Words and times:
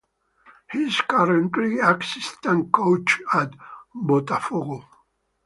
He 0.71 0.79
is 0.85 0.99
currently 1.01 1.77
assistant 1.77 2.71
coach 2.71 3.21
at 3.35 3.51
Botafogo. 3.95 4.83